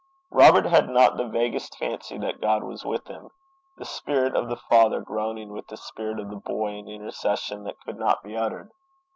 Robert 0.31 0.65
had 0.65 0.89
not 0.89 1.17
the 1.17 1.27
vaguest 1.27 1.77
fancy 1.77 2.17
that 2.17 2.41
God 2.41 2.63
was 2.63 2.83
with 2.83 3.07
him 3.07 3.29
the 3.77 3.85
spirit 3.85 4.35
of 4.35 4.49
the 4.49 4.55
Father 4.57 4.99
groaning 4.99 5.49
with 5.51 5.67
the 5.67 5.77
spirit 5.77 6.19
of 6.19 6.31
the 6.31 6.37
boy 6.43 6.69
in 6.71 6.87
intercession 6.87 7.65
that 7.65 7.79
could 7.81 7.99
not 7.99 8.23
be 8.23 8.35
uttered. 8.35 8.71